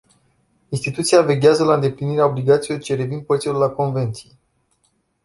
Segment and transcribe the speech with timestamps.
[0.69, 4.31] Instituția veghează la îndeplinirea obligațiilor ce revin părților la convenție.